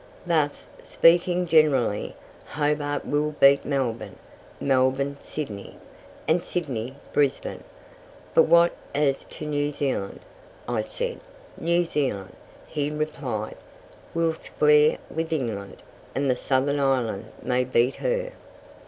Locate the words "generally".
1.45-2.15